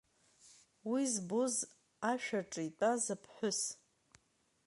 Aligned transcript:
Уи 0.91 1.03
збоз 1.13 1.55
ашә 2.09 2.31
аҿы 2.39 2.61
итәаз 2.67 3.03
аԥҳәыс… 3.13 3.59